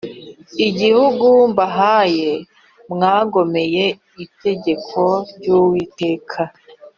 igihugu 0.67 1.25
mbahaye 1.51 2.29
mwagomeye 2.93 3.85
itegeko 4.25 4.99
ry 5.33 5.45
Uwiteka 5.57 6.41